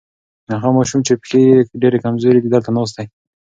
[0.53, 3.05] هغه ماشوم چې پښې یې ډېرې کمزورې دي دلته ناست دی.